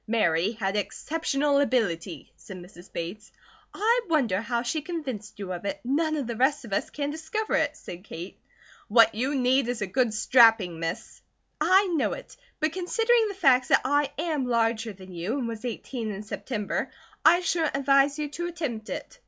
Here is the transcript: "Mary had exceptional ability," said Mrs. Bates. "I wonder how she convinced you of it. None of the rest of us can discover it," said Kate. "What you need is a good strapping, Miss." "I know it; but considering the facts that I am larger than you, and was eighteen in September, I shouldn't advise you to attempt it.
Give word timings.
"Mary 0.07 0.53
had 0.53 0.75
exceptional 0.75 1.59
ability," 1.59 2.33
said 2.35 2.57
Mrs. 2.57 2.91
Bates. 2.91 3.31
"I 3.71 4.01
wonder 4.09 4.41
how 4.41 4.63
she 4.63 4.81
convinced 4.81 5.37
you 5.37 5.53
of 5.53 5.63
it. 5.63 5.79
None 5.83 6.15
of 6.15 6.25
the 6.25 6.35
rest 6.37 6.65
of 6.65 6.73
us 6.73 6.89
can 6.89 7.11
discover 7.11 7.53
it," 7.53 7.77
said 7.77 8.03
Kate. 8.03 8.39
"What 8.87 9.13
you 9.13 9.35
need 9.35 9.67
is 9.67 9.83
a 9.83 9.85
good 9.85 10.11
strapping, 10.11 10.79
Miss." 10.79 11.21
"I 11.61 11.85
know 11.85 12.13
it; 12.13 12.35
but 12.59 12.73
considering 12.73 13.27
the 13.27 13.35
facts 13.35 13.67
that 13.67 13.81
I 13.85 14.11
am 14.17 14.47
larger 14.47 14.91
than 14.91 15.13
you, 15.13 15.37
and 15.37 15.47
was 15.47 15.65
eighteen 15.65 16.09
in 16.09 16.23
September, 16.23 16.89
I 17.23 17.41
shouldn't 17.41 17.77
advise 17.77 18.17
you 18.17 18.27
to 18.29 18.47
attempt 18.47 18.89
it. 18.89 19.19